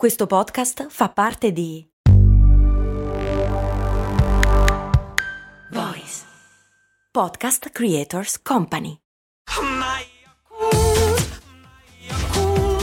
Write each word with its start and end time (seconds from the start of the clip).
Questo 0.00 0.26
podcast 0.26 0.86
fa 0.88 1.10
parte 1.10 1.52
di 1.52 1.86
Voice 5.72 6.24
Podcast 7.10 7.68
Creators 7.68 8.40
Company. 8.40 8.96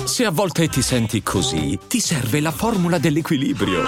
Se 0.05 0.25
a 0.25 0.29
volte 0.29 0.67
ti 0.67 0.83
senti 0.83 1.23
così, 1.23 1.79
ti 1.87 1.99
serve 1.99 2.39
la 2.39 2.51
formula 2.51 2.99
dell'equilibrio. 2.99 3.81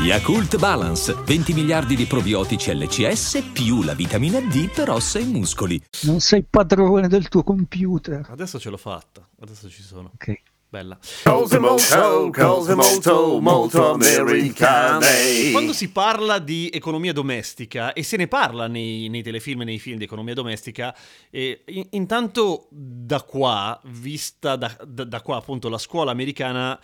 Yakult 0.00 0.58
Balance, 0.58 1.14
20 1.24 1.52
miliardi 1.52 1.94
di 1.94 2.06
probiotici 2.06 2.74
LCS 2.74 3.50
più 3.52 3.84
la 3.84 3.94
vitamina 3.94 4.40
D 4.40 4.72
per 4.72 4.90
ossa 4.90 5.20
e 5.20 5.24
muscoli. 5.24 5.80
Non 6.02 6.18
sei 6.18 6.42
padrone 6.42 7.06
del 7.06 7.28
tuo 7.28 7.44
computer. 7.44 8.26
Adesso 8.28 8.58
ce 8.58 8.70
l'ho 8.70 8.76
fatta, 8.76 9.24
adesso 9.38 9.70
ci 9.70 9.82
sono. 9.82 10.10
Ok. 10.14 10.47
Bella. 10.70 10.98
Cose 11.24 11.58
molto, 11.58 12.30
cose 12.30 12.74
molto, 12.74 13.40
molto 13.40 13.92
americane. 13.92 15.50
Quando 15.50 15.72
si 15.72 15.90
parla 15.90 16.38
di 16.38 16.68
economia 16.70 17.14
domestica, 17.14 17.94
e 17.94 18.02
se 18.02 18.18
ne 18.18 18.28
parla 18.28 18.66
nei, 18.66 19.08
nei 19.08 19.22
telefilm 19.22 19.62
e 19.62 19.64
nei 19.64 19.78
film 19.78 19.96
di 19.96 20.04
economia 20.04 20.34
domestica, 20.34 20.94
eh, 21.30 21.62
in- 21.68 21.86
intanto 21.92 22.66
da 22.70 23.22
qua, 23.22 23.80
vista 23.86 24.56
da, 24.56 24.76
da- 24.86 25.04
da 25.04 25.22
qua 25.22 25.38
appunto 25.38 25.70
la 25.70 25.78
scuola 25.78 26.10
americana, 26.10 26.78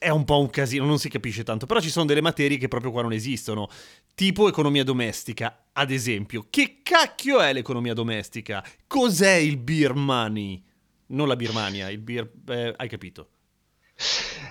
è 0.00 0.08
un 0.08 0.24
po' 0.24 0.40
un 0.40 0.50
casino, 0.50 0.84
non 0.84 0.98
si 0.98 1.08
capisce 1.08 1.44
tanto, 1.44 1.66
però 1.66 1.78
ci 1.78 1.90
sono 1.90 2.04
delle 2.04 2.20
materie 2.20 2.56
che 2.56 2.66
proprio 2.66 2.90
qua 2.90 3.02
non 3.02 3.12
esistono, 3.12 3.68
tipo 4.16 4.48
economia 4.48 4.82
domestica, 4.82 5.66
ad 5.72 5.92
esempio. 5.92 6.46
Che 6.50 6.80
cacchio 6.82 7.38
è 7.38 7.52
l'economia 7.52 7.94
domestica? 7.94 8.64
Cos'è 8.88 9.34
il 9.34 9.56
beer 9.56 9.94
money? 9.94 10.60
Non 11.08 11.28
la 11.28 11.36
Birmania, 11.36 11.90
il 11.90 11.98
beer... 11.98 12.30
eh, 12.48 12.74
hai 12.76 12.88
capito. 12.88 13.28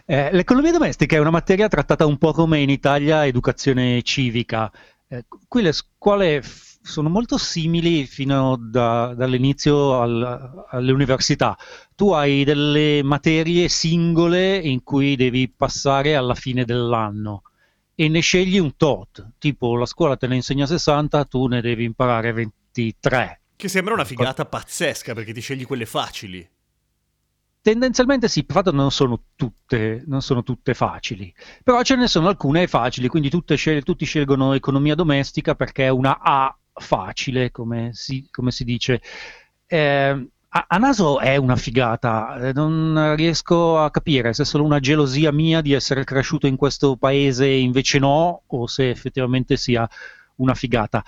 Eh, 0.05 0.29
l'economia 0.31 0.71
domestica 0.71 1.15
è 1.15 1.19
una 1.19 1.29
materia 1.29 1.67
trattata 1.67 2.05
un 2.05 2.17
po' 2.17 2.31
come 2.33 2.59
in 2.59 2.69
Italia 2.69 3.25
educazione 3.25 4.01
civica. 4.03 4.71
Eh, 5.07 5.25
qui 5.47 5.61
le 5.61 5.71
scuole 5.71 6.41
f- 6.41 6.77
sono 6.81 7.09
molto 7.09 7.37
simili 7.37 8.05
fino 8.05 8.57
da- 8.57 9.13
dall'inizio 9.15 9.99
al- 10.01 10.65
alle 10.69 10.91
università. 10.91 11.57
Tu 11.95 12.11
hai 12.11 12.43
delle 12.43 13.03
materie 13.03 13.67
singole 13.69 14.57
in 14.57 14.83
cui 14.83 15.15
devi 15.15 15.49
passare 15.49 16.15
alla 16.15 16.35
fine 16.35 16.65
dell'anno 16.65 17.43
e 17.95 18.07
ne 18.09 18.19
scegli 18.19 18.57
un 18.57 18.75
tot. 18.75 19.31
Tipo 19.37 19.75
la 19.75 19.85
scuola 19.85 20.17
te 20.17 20.27
ne 20.27 20.35
insegna 20.35 20.65
60, 20.65 21.25
tu 21.25 21.47
ne 21.47 21.61
devi 21.61 21.83
imparare 21.83 22.31
23. 22.31 23.41
Che 23.55 23.67
sembra 23.69 23.93
una 23.93 24.05
figata 24.05 24.45
pazzesca 24.45 25.13
perché 25.13 25.33
ti 25.33 25.41
scegli 25.41 25.65
quelle 25.65 25.85
facili. 25.85 26.47
Tendenzialmente 27.67 28.29
sì, 28.29 28.45
per 28.45 28.55
fatto 28.55 28.71
non 28.71 28.91
sono 28.91 29.23
tutte, 29.35 30.01
non 30.07 30.21
sono 30.21 30.41
tutte 30.41 30.73
facili, 30.73 31.33
però 31.65 31.81
ce 31.81 31.97
ne 31.97 32.07
sono 32.07 32.29
alcune 32.29 32.65
facili, 32.65 33.09
quindi 33.09 33.29
scel- 33.57 33.83
tutti 33.83 34.05
scelgono 34.05 34.53
economia 34.53 34.95
domestica 34.95 35.53
perché 35.53 35.83
è 35.83 35.89
una 35.89 36.17
A 36.21 36.57
facile, 36.71 37.51
come 37.51 37.89
si, 37.91 38.25
come 38.31 38.51
si 38.51 38.63
dice. 38.63 39.01
Eh, 39.65 40.29
naso 40.77 41.19
è 41.19 41.35
una 41.35 41.57
figata, 41.57 42.37
eh, 42.37 42.53
non 42.53 43.13
riesco 43.17 43.77
a 43.79 43.91
capire 43.91 44.31
se 44.31 44.43
è 44.43 44.45
solo 44.45 44.63
una 44.63 44.79
gelosia 44.79 45.33
mia 45.33 45.59
di 45.59 45.73
essere 45.73 46.05
cresciuto 46.05 46.47
in 46.47 46.55
questo 46.55 46.95
paese 46.95 47.47
e 47.47 47.59
invece 47.59 47.99
no, 47.99 48.43
o 48.47 48.67
se 48.67 48.89
effettivamente 48.89 49.57
sia 49.57 49.85
una 50.35 50.53
figata. 50.53 51.03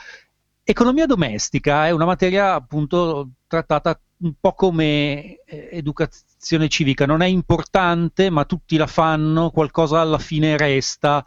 Economia 0.61 1.05
domestica 1.05 1.87
è 1.87 1.91
una 1.91 2.03
materia 2.03 2.53
appunto 2.53 3.29
trattata 3.49 3.99
un 4.17 4.33
po' 4.39 4.53
come 4.53 5.41
eh, 5.43 5.69
educazione 5.71 6.69
civica, 6.69 7.05
non 7.05 7.21
è 7.21 7.25
importante, 7.25 8.29
ma 8.29 8.45
tutti 8.45 8.77
la 8.77 8.87
fanno, 8.87 9.49
qualcosa 9.49 9.99
alla 9.99 10.19
fine 10.19 10.55
resta 10.55 11.25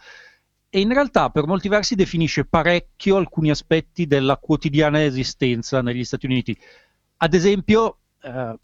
e 0.74 0.80
in 0.80 0.90
realtà 0.90 1.28
per 1.28 1.46
molti 1.46 1.68
versi 1.68 1.94
definisce 1.94 2.46
parecchio 2.46 3.16
alcuni 3.16 3.50
aspetti 3.50 4.06
della 4.06 4.38
quotidiana 4.38 5.04
esistenza 5.04 5.82
negli 5.82 6.04
Stati 6.04 6.24
Uniti. 6.24 6.56
Ad 7.18 7.34
esempio, 7.34 7.98
eh, 8.22 8.58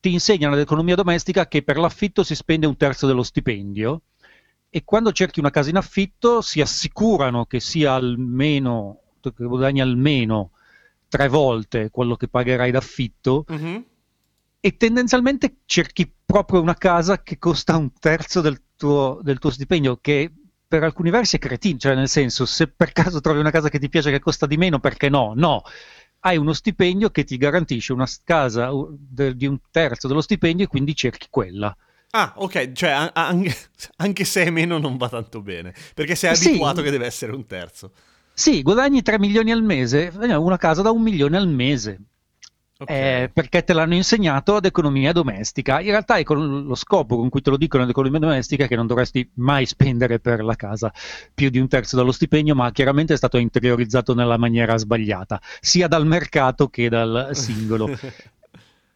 ti 0.00 0.12
insegnano 0.12 0.56
l'economia 0.56 0.96
domestica 0.96 1.46
che 1.46 1.62
per 1.62 1.76
l'affitto 1.76 2.24
si 2.24 2.34
spende 2.34 2.66
un 2.66 2.76
terzo 2.76 3.06
dello 3.06 3.22
stipendio 3.22 4.02
e 4.70 4.82
quando 4.84 5.12
cerchi 5.12 5.38
una 5.38 5.50
casa 5.50 5.70
in 5.70 5.76
affitto 5.76 6.40
si 6.40 6.60
assicurano 6.60 7.44
che 7.44 7.60
sia 7.60 7.92
almeno, 7.92 9.00
che 9.20 9.44
guadagni 9.44 9.80
almeno 9.80 10.52
tre 11.12 11.28
volte 11.28 11.90
quello 11.90 12.16
che 12.16 12.26
pagherai 12.26 12.70
d'affitto 12.70 13.44
e 14.60 14.76
tendenzialmente 14.78 15.56
cerchi 15.66 16.10
proprio 16.24 16.62
una 16.62 16.74
casa 16.74 17.22
che 17.22 17.36
costa 17.38 17.76
un 17.76 17.92
terzo 17.98 18.40
del 18.40 18.58
tuo, 18.76 19.20
del 19.22 19.38
tuo 19.38 19.50
stipendio, 19.50 19.98
che 20.00 20.32
per 20.66 20.84
alcuni 20.84 21.10
versi 21.10 21.36
è 21.36 21.38
cretino, 21.38 21.78
cioè 21.78 21.94
nel 21.94 22.08
senso 22.08 22.46
se 22.46 22.68
per 22.68 22.92
caso 22.92 23.20
trovi 23.20 23.40
una 23.40 23.50
casa 23.50 23.68
che 23.68 23.78
ti 23.78 23.90
piace 23.90 24.10
che 24.10 24.20
costa 24.20 24.46
di 24.46 24.56
meno, 24.56 24.78
perché 24.78 25.10
no? 25.10 25.34
No, 25.36 25.60
hai 26.20 26.38
uno 26.38 26.54
stipendio 26.54 27.10
che 27.10 27.24
ti 27.24 27.36
garantisce 27.36 27.92
una 27.92 28.08
casa 28.24 28.70
di 28.98 29.46
un 29.46 29.58
terzo 29.70 30.08
dello 30.08 30.22
stipendio 30.22 30.64
e 30.64 30.68
quindi 30.68 30.94
cerchi 30.94 31.26
quella. 31.28 31.76
Ah, 32.12 32.32
ok, 32.36 32.72
cioè 32.72 32.90
a- 32.90 33.10
a- 33.12 33.26
anche, 33.96 34.24
se 34.24 34.44
è 34.44 34.50
meno 34.50 34.78
non 34.78 34.96
va 34.96 35.10
tanto 35.10 35.42
bene, 35.42 35.74
perché 35.94 36.14
sei 36.14 36.34
Sì. 36.36 36.48
abituato 36.48 36.80
che 36.80 36.90
deve 36.90 37.04
essere 37.04 37.32
un 37.32 37.44
terzo. 37.46 37.92
Sì, 38.34 38.62
guadagni 38.62 39.02
3 39.02 39.18
milioni 39.18 39.52
al 39.52 39.62
mese, 39.62 40.12
eh, 40.20 40.34
una 40.34 40.56
casa 40.56 40.82
da 40.82 40.90
un 40.90 41.02
milione 41.02 41.36
al 41.36 41.48
mese. 41.48 42.00
Ok. 42.78 42.90
Eh, 42.90 43.30
perché 43.32 43.62
te 43.62 43.74
l'hanno 43.74 43.94
insegnato 43.94 44.56
ad 44.56 44.64
economia 44.64 45.12
domestica. 45.12 45.80
In 45.80 45.90
realtà 45.90 46.16
è 46.16 46.24
lo 46.26 46.74
scopo 46.74 47.16
con 47.16 47.28
cui 47.28 47.40
te 47.40 47.50
lo 47.50 47.56
dicono 47.56 47.84
ad 47.84 47.90
economia 47.90 48.18
domestica 48.18 48.66
che 48.66 48.74
non 48.74 48.88
dovresti 48.88 49.28
mai 49.34 49.66
spendere 49.66 50.18
per 50.18 50.42
la 50.42 50.56
casa 50.56 50.92
più 51.32 51.48
di 51.48 51.58
un 51.58 51.68
terzo 51.68 51.96
dello 51.96 52.10
stipendio, 52.10 52.56
ma 52.56 52.72
chiaramente 52.72 53.14
è 53.14 53.16
stato 53.16 53.38
interiorizzato 53.38 54.14
nella 54.14 54.36
maniera 54.36 54.76
sbagliata, 54.76 55.40
sia 55.60 55.86
dal 55.86 56.06
mercato 56.06 56.68
che 56.68 56.88
dal 56.88 57.28
singolo. 57.32 57.88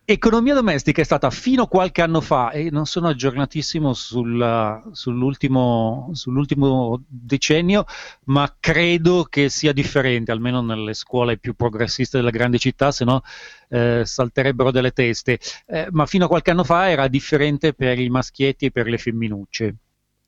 Economia 0.08 0.54
domestica 0.54 1.00
è 1.00 1.04
stata 1.04 1.30
fino 1.30 1.64
a 1.64 1.68
qualche 1.68 2.00
anno 2.00 2.20
fa, 2.20 2.52
e 2.52 2.70
non 2.70 2.86
sono 2.86 3.08
aggiornatissimo 3.08 3.92
sul- 3.92 4.82
sull'ultimo, 4.92 6.10
sull'ultimo 6.12 7.02
decennio, 7.08 7.84
ma 8.26 8.54
credo 8.60 9.24
che 9.24 9.48
sia 9.48 9.72
differente, 9.72 10.30
almeno 10.30 10.62
nelle 10.62 10.94
scuole 10.94 11.38
più 11.38 11.54
progressiste 11.56 12.18
delle 12.18 12.30
grandi 12.30 12.60
città, 12.60 12.92
se 12.92 13.04
no 13.04 13.22
eh, 13.68 14.02
salterebbero 14.04 14.70
delle 14.70 14.92
teste. 14.92 15.40
Eh, 15.66 15.88
ma 15.90 16.06
fino 16.06 16.26
a 16.26 16.28
qualche 16.28 16.52
anno 16.52 16.62
fa 16.62 16.88
era 16.88 17.08
differente 17.08 17.74
per 17.74 17.98
i 17.98 18.08
maschietti 18.08 18.66
e 18.66 18.70
per 18.70 18.86
le 18.86 18.98
femminucce. 18.98 19.74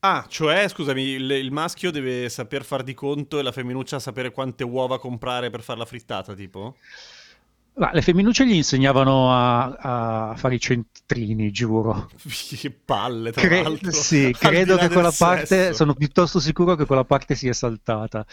Ah, 0.01 0.25
cioè, 0.27 0.67
scusami, 0.67 1.03
il, 1.03 1.31
il 1.31 1.51
maschio 1.53 1.89
deve 1.89 2.27
saper 2.27 2.65
far 2.65 2.83
di 2.83 2.93
conto 2.93 3.39
e 3.39 3.43
la 3.43 3.53
femminuccia 3.53 3.99
sapere 3.99 4.31
quante 4.31 4.65
uova 4.65 4.99
comprare 4.99 5.49
per 5.49 5.61
fare 5.61 5.79
la 5.79 5.85
frittata, 5.85 6.33
tipo? 6.33 6.75
Ma 7.79 7.91
le 7.93 8.01
femminucce 8.01 8.45
gli 8.45 8.55
insegnavano 8.55 9.31
a, 9.31 10.31
a 10.31 10.35
fare 10.35 10.55
i 10.55 10.59
centrini, 10.59 11.49
giuro. 11.49 12.09
che 12.59 12.71
palle, 12.71 13.31
tra 13.31 13.41
Cre- 13.41 13.63
l'altro. 13.63 13.91
sì, 13.91 14.35
credo 14.37 14.75
che 14.75 14.89
quella 14.89 15.13
parte, 15.17 15.45
sesso. 15.45 15.73
sono 15.75 15.93
piuttosto 15.93 16.41
sicuro 16.41 16.75
che 16.75 16.85
quella 16.85 17.05
parte 17.05 17.35
sia 17.35 17.53
saltata. 17.53 18.25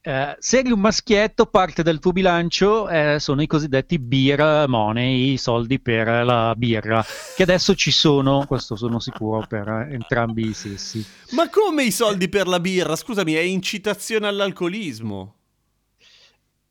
Eh, 0.00 0.36
se 0.38 0.58
eri 0.58 0.72
un 0.72 0.80
maschietto, 0.80 1.44
parte 1.44 1.82
del 1.82 1.98
tuo 1.98 2.12
bilancio 2.12 2.88
eh, 2.88 3.18
sono 3.20 3.42
i 3.42 3.46
cosiddetti 3.46 3.98
beer 3.98 4.66
money, 4.68 5.32
i 5.34 5.36
soldi 5.36 5.78
per 5.80 6.24
la 6.24 6.54
birra, 6.56 7.04
che 7.36 7.42
adesso 7.42 7.74
ci 7.74 7.90
sono, 7.90 8.46
questo 8.46 8.74
sono 8.74 9.00
sicuro, 9.00 9.44
per 9.46 9.68
entrambi 9.90 10.48
i 10.48 10.54
sessi. 10.54 11.04
Ma 11.32 11.50
come 11.50 11.84
i 11.84 11.90
soldi 11.90 12.30
per 12.30 12.46
la 12.46 12.58
birra? 12.58 12.96
Scusami, 12.96 13.34
è 13.34 13.40
incitazione 13.40 14.26
all'alcolismo. 14.26 15.40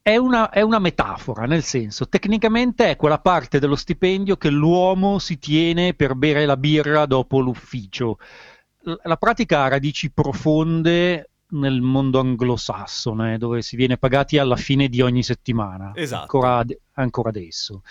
È 0.05 0.17
una, 0.17 0.49
è 0.49 0.59
una 0.59 0.79
metafora, 0.79 1.45
nel 1.45 1.63
senso, 1.63 2.09
tecnicamente 2.09 2.89
è 2.89 2.95
quella 2.97 3.19
parte 3.19 3.57
dello 3.59 3.77
stipendio 3.77 4.35
che 4.35 4.49
l'uomo 4.49 5.17
si 5.17 5.39
tiene 5.39 5.93
per 5.93 6.13
bere 6.15 6.45
la 6.45 6.57
birra 6.57 7.05
dopo 7.05 7.39
l'ufficio. 7.39 8.17
L- 8.81 8.95
La 9.03 9.15
pratica 9.15 9.63
ha 9.63 9.69
radici 9.69 10.11
profonde 10.11 11.29
nel 11.51 11.79
mondo 11.79 12.19
anglosassone, 12.19 13.37
dove 13.37 13.61
si 13.61 13.77
viene 13.77 13.97
pagati 13.97 14.37
alla 14.37 14.57
fine 14.57 14.89
di 14.89 14.99
ogni 14.99 15.23
settimana, 15.23 15.93
Esatto. 15.95 16.21
ancora, 16.23 16.57
ad- 16.57 16.77
ancora 16.95 17.29
adesso, 17.29 17.81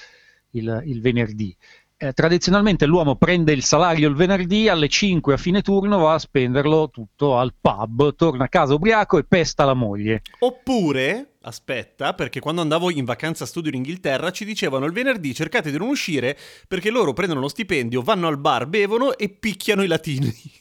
il, 0.51 0.83
il 0.85 1.01
venerdì. 1.01 1.57
Eh, 1.97 2.13
tradizionalmente 2.13 2.85
l'uomo 2.85 3.17
prende 3.17 3.53
il 3.53 3.63
salario 3.63 4.07
il 4.11 4.17
venerdì, 4.17 4.69
alle 4.69 4.89
5 4.89 5.33
a 5.33 5.39
fine 5.39 5.63
turno 5.63 5.97
va 5.99 6.13
a 6.15 6.19
spenderlo 6.19 6.91
tutto 6.91 7.39
al 7.39 7.55
pub, 7.59 8.15
torna 8.17 8.45
a 8.45 8.49
casa 8.49 8.75
ubriaco 8.75 9.17
e 9.17 9.25
pesta 9.25 9.65
la 9.65 9.73
moglie. 9.75 10.21
Oppure, 10.41 11.29
aspetta, 11.43 12.15
perché 12.15 12.41
quando 12.41 12.61
andavo 12.61 12.91
in 12.91 13.05
vacanza 13.05 13.47
studio 13.47 13.71
in 13.71 13.77
Inghilterra 13.77 14.31
ci 14.31 14.45
dicevano 14.45 14.87
il 14.87 14.93
venerdì 14.93 15.35
cercate 15.35 15.71
di 15.71 15.79
non 15.79 15.89
uscire 15.89 16.39
perché 16.67 16.91
loro 16.91 17.13
prendono 17.13 17.41
lo 17.41 17.49
stipendio, 17.49 18.03
vanno 18.03 18.29
al 18.29 18.39
bar, 18.39 18.67
bevono 18.67 19.17
e 19.17 19.29
picchiano 19.29 19.83
i 19.83 19.89
latini. 19.89 20.33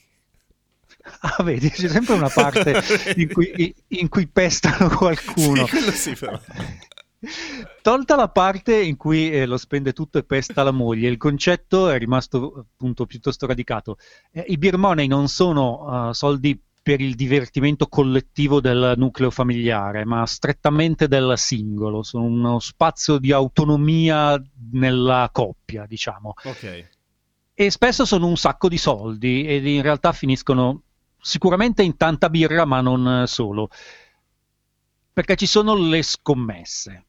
Ah, 1.22 1.42
vedi, 1.42 1.68
c'è 1.72 1.88
sempre 1.88 2.14
una 2.14 2.30
parte 2.30 2.80
in 3.18 3.28
cui, 3.34 3.74
in 3.88 4.08
cui 4.08 4.28
pestano 4.28 4.88
qualcuno. 4.88 5.66
Sì, 5.66 6.14
sì. 6.14 6.16
Tolta 7.82 8.16
la 8.16 8.30
parte 8.30 8.82
in 8.82 8.98
cui 8.98 9.32
eh, 9.32 9.46
lo 9.46 9.58
spende 9.58 9.94
tutto 9.94 10.18
e 10.18 10.24
pesta 10.24 10.64
la 10.64 10.72
moglie, 10.72 11.10
il 11.10 11.18
concetto 11.18 11.90
è 11.90 11.98
rimasto 11.98 12.66
appunto 12.72 13.06
piuttosto 13.06 13.46
radicato. 13.46 13.98
Eh, 14.32 14.46
I 14.48 14.58
beer 14.58 14.78
money 14.78 15.08
non 15.08 15.28
sono 15.28 16.08
uh, 16.08 16.14
soldi 16.14 16.60
per 16.84 17.00
il 17.00 17.16
divertimento 17.16 17.88
collettivo 17.88 18.60
del 18.60 18.94
nucleo 18.98 19.30
familiare, 19.30 20.04
ma 20.04 20.26
strettamente 20.26 21.08
del 21.08 21.34
singolo, 21.38 22.02
sono 22.02 22.24
uno 22.24 22.60
spazio 22.60 23.20
di 23.20 23.32
autonomia 23.32 24.42
nella 24.72 25.30
coppia, 25.32 25.86
diciamo. 25.86 26.34
Ok. 26.44 26.90
E 27.54 27.70
spesso 27.70 28.06
sono 28.06 28.26
un 28.26 28.38
sacco 28.38 28.68
di 28.68 28.78
soldi 28.78 29.46
ed 29.46 29.68
in 29.68 29.84
realtà 29.84 30.12
finiscono 30.12 30.82
sicuramente 31.20 31.84
in 31.84 31.98
tanta 31.98 32.30
birra, 32.30 32.66
ma 32.66 32.82
non 32.82 33.26
solo. 33.28 33.70
Perché 35.14 35.36
ci 35.36 35.46
sono 35.46 35.76
le 35.76 36.02
scommesse. 36.02 37.06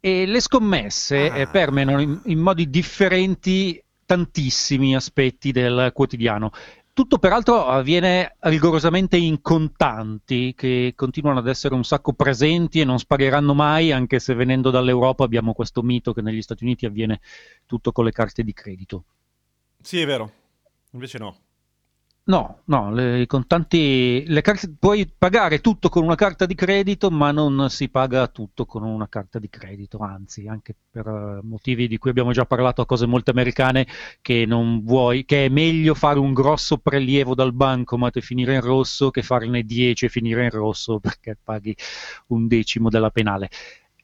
E 0.00 0.24
le 0.26 0.40
scommesse 0.40 1.30
Ah. 1.30 1.46
permeano 1.46 2.00
in, 2.00 2.20
in 2.24 2.38
modi 2.38 2.70
differenti 2.70 3.82
tantissimi 4.06 4.94
aspetti 4.94 5.52
del 5.52 5.90
quotidiano. 5.92 6.52
Tutto 6.94 7.18
peraltro 7.18 7.66
avviene 7.66 8.36
rigorosamente 8.38 9.16
in 9.16 9.42
contanti, 9.42 10.54
che 10.56 10.92
continuano 10.94 11.40
ad 11.40 11.48
essere 11.48 11.74
un 11.74 11.82
sacco 11.82 12.12
presenti 12.12 12.78
e 12.78 12.84
non 12.84 13.00
spariranno 13.00 13.52
mai, 13.52 13.90
anche 13.90 14.20
se 14.20 14.32
venendo 14.34 14.70
dall'Europa 14.70 15.24
abbiamo 15.24 15.54
questo 15.54 15.82
mito 15.82 16.12
che 16.12 16.22
negli 16.22 16.40
Stati 16.40 16.62
Uniti 16.62 16.86
avviene 16.86 17.20
tutto 17.66 17.90
con 17.90 18.04
le 18.04 18.12
carte 18.12 18.44
di 18.44 18.52
credito. 18.52 19.04
Sì, 19.80 19.98
è 20.00 20.06
vero. 20.06 20.30
Invece 20.92 21.18
no. 21.18 21.36
No, 22.26 22.62
no, 22.66 22.90
le, 22.90 23.26
contanti, 23.26 24.24
le 24.26 24.40
carte, 24.40 24.74
puoi 24.78 25.06
pagare 25.06 25.60
tutto 25.60 25.90
con 25.90 26.04
una 26.04 26.14
carta 26.14 26.46
di 26.46 26.54
credito, 26.54 27.10
ma 27.10 27.32
non 27.32 27.68
si 27.68 27.90
paga 27.90 28.28
tutto 28.28 28.64
con 28.64 28.82
una 28.82 29.06
carta 29.10 29.38
di 29.38 29.50
credito, 29.50 29.98
anzi, 29.98 30.46
anche 30.48 30.74
per 30.90 31.06
eh, 31.06 31.40
motivi 31.46 31.86
di 31.86 31.98
cui 31.98 32.08
abbiamo 32.08 32.32
già 32.32 32.46
parlato 32.46 32.80
a 32.80 32.86
cose 32.86 33.04
molto 33.04 33.30
americane, 33.30 33.86
che 34.22 34.46
non 34.46 34.82
vuoi, 34.82 35.26
che 35.26 35.44
è 35.44 35.48
meglio 35.50 35.92
fare 35.94 36.18
un 36.18 36.32
grosso 36.32 36.78
prelievo 36.78 37.34
dal 37.34 37.52
bancomat 37.52 38.16
e 38.16 38.20
finire 38.22 38.54
in 38.54 38.62
rosso 38.62 39.10
che 39.10 39.20
farne 39.22 39.62
10 39.62 40.06
e 40.06 40.08
finire 40.08 40.44
in 40.44 40.50
rosso 40.50 41.00
perché 41.00 41.36
paghi 41.42 41.76
un 42.28 42.46
decimo 42.48 42.88
della 42.88 43.10
penale. 43.10 43.50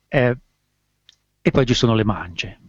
Eh, 0.08 0.36
e 1.42 1.50
poi 1.50 1.66
ci 1.66 1.74
sono 1.74 1.94
le 1.94 2.04
mance. 2.04 2.60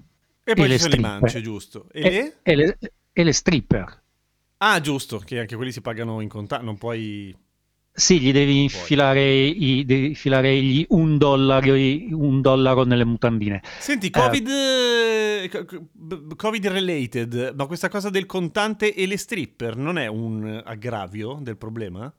E 0.44 0.56
poi 0.56 0.68
E 0.68 0.69
ci 0.69 0.75
le 0.75 0.77
sono 0.77 0.89
le 0.92 0.98
stripper. 0.98 1.00
mance, 1.00 1.42
giusto. 1.42 1.89
E, 1.92 2.01
E, 2.01 2.09
le? 2.09 2.42
e 2.44 2.56
le, 2.56 2.77
e 3.13 3.24
le 3.24 3.33
stripper. 3.33 4.00
Ah, 4.63 4.80
giusto, 4.80 5.18
che 5.18 5.40
anche 5.40 5.56
quelli 5.56 5.72
si 5.72 5.81
pagano 5.81 6.22
in 6.22 6.30
contanti, 6.30 6.66
non 6.66 6.78
puoi... 6.78 7.36
Sì, 7.94 8.19
gli 8.19 8.31
devi 8.31 8.62
infilare, 8.62 9.28
i, 9.28 9.84
devi 9.86 10.08
infilare 10.08 10.56
gli 10.62 10.86
un 10.90 11.18
dollaro, 11.18 11.74
un 11.74 12.42
dollaro 12.42 12.84
nelle 12.84 13.04
mutandine. 13.04 13.62
Senti, 13.80 14.12
Covid, 14.12 14.48
eh, 14.48 15.50
co- 15.52 15.66
co- 15.66 15.88
b- 15.92 16.36
Covid 16.36 16.68
related, 16.68 17.54
ma 17.58 17.66
questa 17.66 17.90
cosa 17.90 18.10
del 18.12 18.28
contante 18.28 18.94
e 18.94 19.08
le 19.08 19.18
stripper 19.18 19.75
non 19.75 19.98
è 19.98 20.06
un 20.06 20.62
aggravio 20.63 21.40
del 21.42 21.58
problema? 21.58 22.13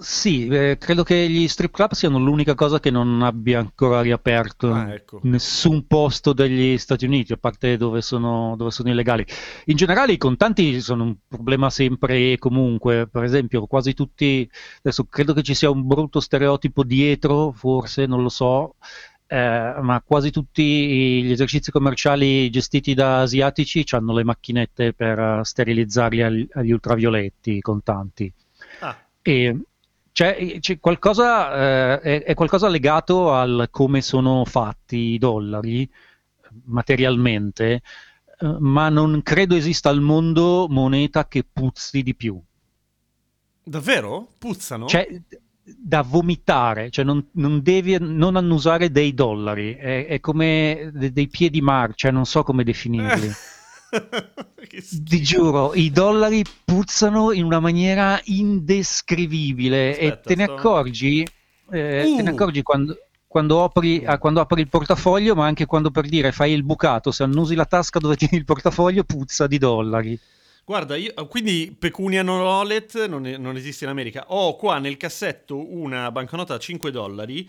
Sì, 0.00 0.46
eh, 0.46 0.76
credo 0.78 1.02
che 1.02 1.28
gli 1.28 1.48
strip 1.48 1.72
club 1.72 1.90
siano 1.92 2.18
l'unica 2.20 2.54
cosa 2.54 2.78
che 2.78 2.88
non 2.88 3.20
abbia 3.22 3.58
ancora 3.58 4.00
riaperto 4.00 4.72
Ah, 4.72 4.92
ecco. 4.94 5.18
nessun 5.24 5.88
posto 5.88 6.32
degli 6.32 6.78
Stati 6.78 7.04
Uniti, 7.04 7.32
a 7.32 7.36
parte 7.36 7.76
dove 7.76 8.00
sono, 8.00 8.54
dove 8.56 8.70
sono 8.70 8.90
illegali. 8.90 9.26
In 9.66 9.74
generale 9.76 10.12
i 10.12 10.16
contanti 10.16 10.80
sono 10.80 11.02
un 11.02 11.16
problema 11.26 11.68
sempre 11.68 12.32
e 12.32 12.38
comunque, 12.38 13.08
per 13.08 13.24
esempio, 13.24 13.66
quasi 13.66 13.92
tutti, 13.94 14.48
adesso 14.78 15.04
credo 15.06 15.32
che 15.34 15.42
ci 15.42 15.54
sia 15.54 15.68
un 15.68 15.84
brutto 15.84 16.20
stereotipo 16.20 16.84
dietro, 16.84 17.50
forse, 17.50 18.06
non 18.06 18.22
lo 18.22 18.28
so, 18.28 18.76
eh, 19.26 19.74
ma 19.80 20.00
quasi 20.06 20.30
tutti 20.30 21.22
gli 21.24 21.32
esercizi 21.32 21.72
commerciali 21.72 22.48
gestiti 22.50 22.94
da 22.94 23.22
asiatici 23.22 23.84
hanno 23.90 24.12
le 24.14 24.22
macchinette 24.22 24.92
per 24.92 25.40
sterilizzarli 25.44 26.22
agli, 26.22 26.48
agli 26.52 26.70
ultravioletti, 26.70 27.56
i 27.56 27.60
contanti. 27.60 28.32
Ah, 28.80 28.96
E 29.22 29.56
c'è, 30.18 30.58
c'è 30.58 30.80
qualcosa, 30.80 31.54
eh, 31.54 32.00
è, 32.00 32.22
è 32.24 32.34
qualcosa 32.34 32.66
legato 32.66 33.32
al 33.32 33.68
come 33.70 34.00
sono 34.02 34.44
fatti 34.44 34.96
i 34.96 35.18
dollari 35.18 35.88
materialmente, 36.64 37.82
eh, 38.40 38.56
ma 38.58 38.88
non 38.88 39.22
credo 39.22 39.54
esista 39.54 39.90
al 39.90 40.00
mondo 40.00 40.66
moneta 40.68 41.28
che 41.28 41.44
puzzi 41.44 42.02
di 42.02 42.16
più. 42.16 42.36
davvero? 43.62 44.32
Puzzano? 44.38 44.86
Cioè, 44.86 45.06
da 45.62 46.02
vomitare, 46.02 46.90
cioè 46.90 47.04
non, 47.04 47.24
non 47.34 47.62
devi 47.62 47.96
non 48.00 48.34
annusare 48.34 48.90
dei 48.90 49.14
dollari, 49.14 49.76
è, 49.76 50.06
è 50.06 50.18
come 50.18 50.90
de- 50.94 51.12
dei 51.12 51.28
piedi 51.28 51.60
mar, 51.60 51.94
cioè 51.94 52.10
non 52.10 52.26
so 52.26 52.42
come 52.42 52.64
definirli. 52.64 53.30
Ti 55.04 55.22
giuro, 55.22 55.74
i 55.74 55.90
dollari 55.90 56.44
puzzano 56.64 57.32
in 57.32 57.44
una 57.44 57.60
maniera 57.60 58.20
indescrivibile 58.24 59.96
e 59.98 60.08
Aspetta, 60.08 60.20
te 60.24 60.34
ne 60.36 60.44
sto- 60.44 60.54
accorgi, 60.54 61.22
eh, 61.70 62.12
te 62.14 62.22
ne 62.22 62.30
Uh. 62.30 62.32
accorgi 62.32 62.62
quando, 62.62 62.96
quando 63.26 63.64
apri, 63.64 64.04
ah, 64.04 64.18
quando 64.18 64.40
apri 64.40 64.60
il 64.60 64.68
portafoglio, 64.68 65.34
ma 65.34 65.46
anche 65.46 65.66
quando 65.66 65.90
per 65.90 66.06
dire 66.08 66.32
fai 66.32 66.52
il 66.52 66.64
bucato, 66.64 67.10
se 67.10 67.22
annusi 67.22 67.54
la 67.54 67.66
tasca 67.66 67.98
dove 67.98 68.16
tieni 68.16 68.36
il 68.36 68.44
portafoglio, 68.44 69.04
puzza 69.04 69.46
di 69.46 69.58
dollari. 69.58 70.20
Guarda, 70.64 70.96
io, 70.96 71.14
quindi 71.28 71.74
pecunia 71.78 72.22
non 72.22 72.40
wallet 72.40 73.06
non, 73.06 73.22
non 73.22 73.56
esiste 73.56 73.84
in 73.84 73.90
America. 73.90 74.26
Ho 74.28 74.54
qua 74.56 74.78
nel 74.78 74.98
cassetto 74.98 75.56
una 75.74 76.10
banconota 76.12 76.54
a 76.54 76.58
5 76.58 76.90
dollari. 76.90 77.48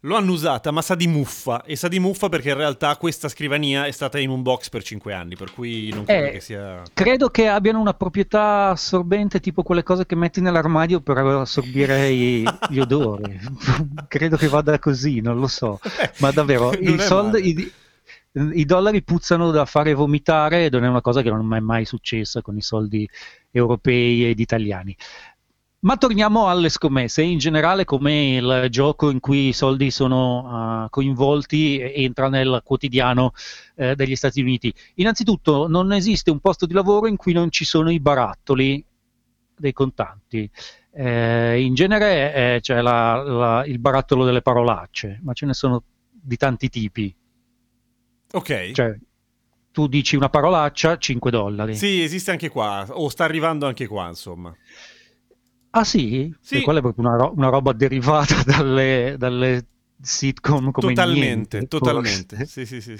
L'ho 0.00 0.14
annusata, 0.14 0.70
ma 0.70 0.82
sa 0.82 0.94
di 0.94 1.06
muffa. 1.08 1.64
E 1.64 1.74
sa 1.74 1.88
di 1.88 1.98
muffa 1.98 2.28
perché 2.28 2.50
in 2.50 2.56
realtà 2.56 2.96
questa 2.96 3.28
scrivania 3.28 3.86
è 3.86 3.90
stata 3.90 4.18
in 4.20 4.28
un 4.30 4.42
box 4.42 4.68
per 4.68 4.82
5 4.82 5.12
anni. 5.12 5.36
Per 5.36 5.52
cui 5.52 5.90
non 5.92 6.04
credo 6.04 6.26
Eh, 6.26 6.30
che 6.32 6.40
sia. 6.40 6.82
Credo 6.92 7.28
che 7.28 7.48
abbiano 7.48 7.80
una 7.80 7.94
proprietà 7.94 8.68
assorbente 8.68 9.40
tipo 9.40 9.62
quelle 9.62 9.82
cose 9.82 10.06
che 10.06 10.14
metti 10.14 10.40
nell'armadio 10.40 11.00
per 11.00 11.18
assorbire 11.18 12.08
i- 12.10 12.44
gli 12.68 12.78
odori. 12.78 13.40
Credo 14.06 14.36
che 14.36 14.48
vada 14.48 14.78
così, 14.78 15.20
non 15.20 15.38
lo 15.40 15.48
so. 15.48 15.80
Ma 16.18 16.30
davvero, 16.30 16.72
i, 16.72 16.98
soldi, 17.00 17.72
i, 18.52 18.64
dollari 18.64 19.02
puzzano 19.02 19.50
da 19.50 19.64
fare 19.64 19.94
vomitare 19.94 20.66
ed 20.66 20.74
è 20.74 20.78
una 20.86 21.00
cosa 21.00 21.22
che 21.22 21.30
non 21.30 21.52
è 21.54 21.60
mai 21.60 21.84
successa 21.84 22.42
con 22.42 22.56
i 22.56 22.62
soldi 22.62 23.08
europei 23.50 24.28
ed 24.28 24.38
italiani. 24.38 24.94
Ma 25.86 25.96
torniamo 25.96 26.48
alle 26.48 26.68
scommesse, 26.68 27.22
in 27.22 27.38
generale 27.38 27.84
come 27.84 28.34
il 28.34 28.66
gioco 28.70 29.08
in 29.08 29.20
cui 29.20 29.46
i 29.48 29.52
soldi 29.52 29.92
sono 29.92 30.48
ah, 30.48 30.88
coinvolti 30.90 31.78
entra 31.80 32.28
nel 32.28 32.60
quotidiano 32.64 33.30
eh, 33.76 33.94
degli 33.94 34.16
Stati 34.16 34.40
Uniti. 34.40 34.74
Innanzitutto 34.94 35.68
non 35.68 35.92
esiste 35.92 36.32
un 36.32 36.40
posto 36.40 36.66
di 36.66 36.74
lavoro 36.74 37.06
in 37.06 37.14
cui 37.14 37.32
non 37.32 37.52
ci 37.52 37.64
sono 37.64 37.92
i 37.92 38.00
barattoli 38.00 38.84
dei 39.56 39.72
contanti. 39.72 40.50
Eh, 40.92 41.60
in 41.60 41.74
genere 41.74 42.34
eh, 42.34 42.58
c'è 42.60 42.80
la- 42.80 43.22
la- 43.22 43.64
il 43.64 43.78
barattolo 43.78 44.24
delle 44.24 44.42
parolacce, 44.42 45.20
ma 45.22 45.34
ce 45.34 45.46
ne 45.46 45.54
sono 45.54 45.84
di 46.10 46.36
tanti 46.36 46.68
tipi. 46.68 47.14
Ok. 48.32 48.72
Cioè, 48.72 48.98
tu 49.70 49.86
dici 49.86 50.16
una 50.16 50.30
parolaccia, 50.30 50.98
5 50.98 51.30
dollari. 51.30 51.76
Sì, 51.76 52.02
esiste 52.02 52.32
anche 52.32 52.48
qua. 52.48 52.84
O 52.90 53.08
sta 53.08 53.22
arrivando 53.22 53.66
anche 53.66 53.86
qua, 53.86 54.08
insomma. 54.08 54.52
Ah 55.76 55.84
sì? 55.84 56.34
Sì. 56.40 56.56
E 56.56 56.62
quella 56.62 56.78
è 56.78 56.82
proprio 56.82 57.06
una, 57.06 57.16
ro- 57.16 57.32
una 57.36 57.48
roba 57.50 57.72
derivata 57.72 58.42
dalle, 58.44 59.16
dalle 59.18 59.66
sitcom 60.00 60.70
come 60.70 60.88
totalmente, 60.88 61.58
niente, 61.58 61.68
totalmente. 61.68 62.46
Sì, 62.46 62.64
sì, 62.64 62.80
sì. 62.80 62.96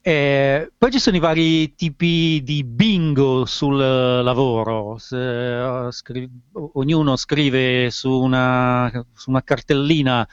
Eh, 0.00 0.72
poi 0.78 0.90
ci 0.92 0.98
sono 1.00 1.16
i 1.16 1.20
vari 1.20 1.74
tipi 1.74 2.40
di 2.42 2.64
bingo 2.64 3.44
sul 3.44 3.76
lavoro. 3.76 4.96
Se, 4.96 5.86
eh, 5.88 5.92
scri- 5.92 6.30
ognuno 6.52 7.16
scrive 7.16 7.90
su 7.90 8.10
una, 8.10 8.90
su 9.12 9.28
una 9.30 9.42
cartellina 9.42 10.26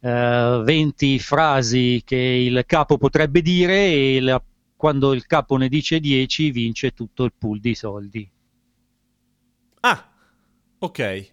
eh, 0.00 0.60
20 0.62 1.18
frasi 1.18 2.02
che 2.04 2.16
il 2.16 2.62
capo 2.66 2.98
potrebbe 2.98 3.40
dire 3.40 3.86
e 4.16 4.20
la- 4.20 4.42
quando 4.76 5.14
il 5.14 5.24
capo 5.26 5.56
ne 5.56 5.68
dice 5.68 5.98
10 6.00 6.50
vince 6.50 6.92
tutto 6.92 7.24
il 7.24 7.32
pool 7.38 7.58
di 7.60 7.74
soldi. 7.74 8.30
Ah, 9.82 10.09
ok. 10.80 11.30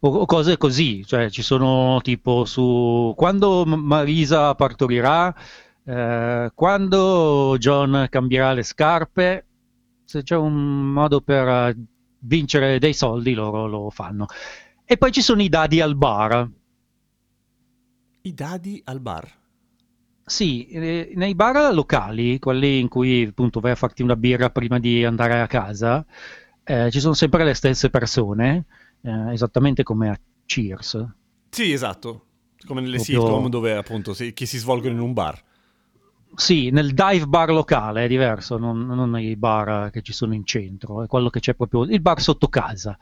O, 0.00 0.08
o 0.08 0.26
cose 0.26 0.56
così, 0.58 1.04
cioè 1.06 1.30
ci 1.30 1.42
sono 1.42 2.00
tipo 2.02 2.44
su 2.44 3.14
quando 3.16 3.64
Marisa 3.64 4.54
partorirà, 4.54 5.34
eh, 5.84 6.50
quando 6.54 7.56
John 7.58 8.06
cambierà 8.10 8.52
le 8.52 8.62
scarpe, 8.62 9.46
se 10.04 10.22
c'è 10.22 10.36
un 10.36 10.92
modo 10.92 11.20
per 11.20 11.48
eh, 11.48 11.76
vincere 12.20 12.78
dei 12.78 12.92
soldi 12.92 13.34
loro 13.34 13.66
lo 13.66 13.90
fanno. 13.90 14.26
E 14.84 14.96
poi 14.96 15.12
ci 15.12 15.22
sono 15.22 15.42
i 15.42 15.48
dadi 15.48 15.80
al 15.80 15.96
bar. 15.96 16.48
I 18.22 18.34
dadi 18.34 18.80
al 18.84 19.00
bar. 19.00 19.28
Sì, 20.24 20.66
eh, 20.68 21.12
nei 21.14 21.34
bar 21.34 21.72
locali, 21.72 22.38
quelli 22.38 22.80
in 22.80 22.88
cui 22.88 23.24
appunto 23.24 23.60
vai 23.60 23.72
a 23.72 23.76
farti 23.76 24.02
una 24.02 24.16
birra 24.16 24.50
prima 24.50 24.78
di 24.78 25.04
andare 25.04 25.40
a 25.40 25.46
casa, 25.46 26.04
eh, 26.66 26.90
ci 26.90 26.98
sono 26.98 27.14
sempre 27.14 27.44
le 27.44 27.54
stesse 27.54 27.90
persone, 27.90 28.64
eh, 29.02 29.32
esattamente 29.32 29.84
come 29.84 30.10
a 30.10 30.18
Cheers. 30.44 31.06
Sì, 31.50 31.70
esatto. 31.72 32.24
Come 32.66 32.80
nelle 32.80 32.96
Proprio- 32.96 33.20
sitcom 33.20 33.48
dove 33.48 33.76
appunto 33.76 34.12
si, 34.14 34.32
che 34.32 34.46
si 34.46 34.58
svolgono 34.58 34.94
in 34.94 35.00
un 35.00 35.12
bar. 35.12 35.40
Sì, 36.34 36.70
nel 36.70 36.92
dive 36.92 37.26
bar 37.26 37.50
locale 37.50 38.04
è 38.04 38.08
diverso, 38.08 38.58
non, 38.58 38.84
non 38.84 39.10
nei 39.10 39.36
bar 39.36 39.90
che 39.90 40.02
ci 40.02 40.12
sono 40.12 40.34
in 40.34 40.44
centro, 40.44 41.02
è 41.02 41.06
quello 41.06 41.30
che 41.30 41.40
c'è 41.40 41.54
proprio 41.54 41.84
il 41.84 42.00
bar 42.00 42.20
sotto 42.20 42.48
casa. 42.48 42.98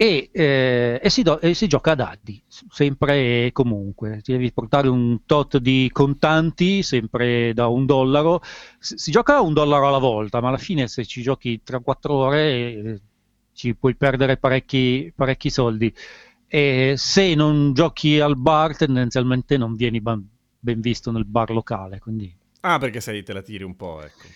E, 0.00 0.30
eh, 0.32 1.00
e 1.02 1.10
si, 1.10 1.22
do- 1.22 1.40
e 1.40 1.54
si 1.54 1.66
gioca 1.66 1.90
a 1.90 1.94
dadi, 1.96 2.40
sempre 2.46 3.46
e 3.46 3.50
comunque. 3.52 4.20
Ti 4.22 4.30
devi 4.30 4.52
portare 4.52 4.86
un 4.86 5.24
tot 5.26 5.56
di 5.58 5.90
contanti, 5.92 6.84
sempre 6.84 7.52
da 7.52 7.66
un 7.66 7.84
dollaro. 7.84 8.40
S- 8.78 8.94
si 8.94 9.10
gioca 9.10 9.40
un 9.40 9.52
dollaro 9.54 9.88
alla 9.88 9.98
volta, 9.98 10.40
ma 10.40 10.48
alla 10.48 10.56
fine 10.56 10.86
se 10.86 11.04
ci 11.04 11.20
giochi 11.20 11.62
3-4 11.64 12.12
ore 12.14 12.40
eh, 12.52 13.00
ci 13.52 13.74
puoi 13.74 13.96
perdere 13.96 14.36
parecchi, 14.36 15.12
parecchi 15.14 15.50
soldi. 15.50 15.92
E 16.46 16.94
se 16.96 17.34
non 17.34 17.72
giochi 17.74 18.20
al 18.20 18.36
bar, 18.36 18.76
tendenzialmente 18.76 19.56
non 19.56 19.74
vieni 19.74 20.00
ban- 20.00 20.24
ben 20.60 20.80
visto 20.80 21.10
nel 21.10 21.24
bar 21.24 21.50
locale. 21.50 21.98
Quindi 21.98 22.32
Ah, 22.60 22.78
perché 22.78 23.00
sei 23.00 23.24
te 23.24 23.32
la 23.32 23.42
tiri 23.42 23.64
un 23.64 23.74
po', 23.74 24.00
ecco. 24.02 24.26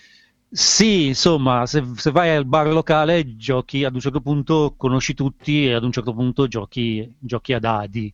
Sì, 0.54 1.06
insomma, 1.06 1.64
se, 1.64 1.82
se 1.96 2.10
vai 2.10 2.28
al 2.36 2.44
bar 2.44 2.66
locale 2.68 3.36
giochi 3.36 3.84
ad 3.84 3.94
un 3.94 4.00
certo 4.00 4.20
punto 4.20 4.74
conosci 4.76 5.14
tutti 5.14 5.66
e 5.66 5.72
ad 5.72 5.82
un 5.82 5.92
certo 5.92 6.12
punto 6.12 6.46
giochi, 6.46 7.10
giochi 7.18 7.54
a 7.54 7.58
dadi. 7.58 8.12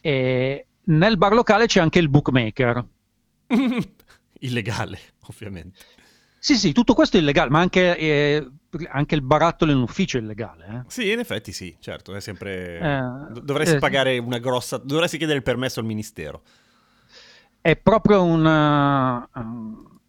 E 0.00 0.66
nel 0.84 1.16
bar 1.18 1.32
locale 1.32 1.66
c'è 1.66 1.80
anche 1.80 1.98
il 1.98 2.08
bookmaker. 2.08 2.86
Illegale, 4.42 4.98
ovviamente. 5.26 5.78
Sì, 6.38 6.56
sì, 6.56 6.72
tutto 6.72 6.94
questo 6.94 7.16
è 7.16 7.20
illegale, 7.20 7.50
ma 7.50 7.58
anche, 7.58 7.98
eh, 7.98 8.50
anche 8.88 9.14
il 9.16 9.22
barattolo 9.22 9.72
in 9.72 9.78
ufficio 9.78 10.16
è 10.16 10.20
illegale. 10.20 10.66
eh. 10.66 10.82
Sì, 10.86 11.10
in 11.10 11.18
effetti 11.18 11.52
sì, 11.52 11.76
certo, 11.80 12.14
è 12.14 12.20
sempre... 12.20 12.78
Eh, 12.78 13.32
Do- 13.32 13.40
dovresti 13.40 13.74
eh, 13.74 13.78
pagare 13.78 14.18
una 14.18 14.38
grossa... 14.38 14.78
Dovresti 14.78 15.18
chiedere 15.18 15.38
il 15.38 15.44
permesso 15.44 15.80
al 15.80 15.86
ministero. 15.86 16.42
È 17.60 17.76
proprio 17.76 18.22
una... 18.22 19.28
um, 19.34 19.99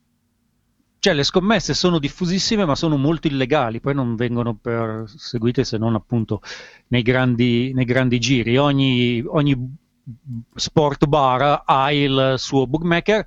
Cioè, 1.03 1.15
le 1.15 1.23
scommesse 1.23 1.73
sono 1.73 1.97
diffusissime, 1.97 2.63
ma 2.63 2.75
sono 2.75 2.95
molto 2.95 3.25
illegali, 3.25 3.79
poi 3.79 3.95
non 3.95 4.13
vengono 4.15 4.53
perseguite 4.53 5.63
se 5.63 5.79
non 5.79 5.95
appunto 5.95 6.43
nei 6.89 7.01
grandi, 7.01 7.73
nei 7.73 7.85
grandi 7.85 8.19
giri. 8.19 8.55
Ogni, 8.57 9.19
ogni 9.25 9.77
sport 10.53 11.07
bar 11.07 11.63
ha 11.65 11.91
il 11.91 12.35
suo 12.37 12.67
bookmaker. 12.67 13.25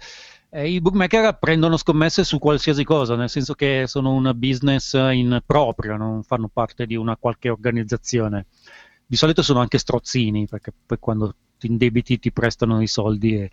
e 0.51 0.71
I 0.71 0.81
bookmaker 0.81 1.37
prendono 1.41 1.77
scommesse 1.77 2.23
su 2.23 2.39
qualsiasi 2.39 2.85
cosa, 2.85 3.17
nel 3.17 3.29
senso 3.29 3.55
che 3.55 3.87
sono 3.89 4.13
un 4.13 4.31
business 4.37 4.93
in 4.95 5.43
proprio, 5.45 5.97
non 5.97 6.23
fanno 6.23 6.47
parte 6.47 6.87
di 6.87 6.95
una 6.95 7.17
qualche 7.17 7.49
organizzazione. 7.49 8.47
Di 9.05 9.17
solito 9.17 9.43
sono 9.43 9.59
anche 9.59 9.79
strozzini, 9.79 10.47
perché 10.47 10.73
poi 10.87 10.99
quando 11.01 11.35
ti 11.65 11.71
indebiti 11.71 12.19
ti 12.19 12.31
prestano 12.31 12.83
i 12.83 12.87
soldi 12.87 13.37
e, 13.41 13.51